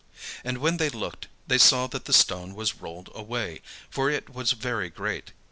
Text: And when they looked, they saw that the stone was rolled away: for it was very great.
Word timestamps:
And 0.43 0.57
when 0.57 0.77
they 0.77 0.89
looked, 0.89 1.27
they 1.45 1.59
saw 1.59 1.85
that 1.85 2.05
the 2.05 2.11
stone 2.13 2.55
was 2.55 2.81
rolled 2.81 3.11
away: 3.13 3.61
for 3.91 4.09
it 4.09 4.31
was 4.33 4.53
very 4.53 4.89
great. 4.89 5.31